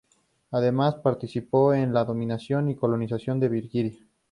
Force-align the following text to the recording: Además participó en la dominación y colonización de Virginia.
Además 0.49 0.95
participó 0.95 1.75
en 1.75 1.93
la 1.93 2.03
dominación 2.03 2.71
y 2.71 2.75
colonización 2.75 3.39
de 3.39 3.49
Virginia. 3.49 3.99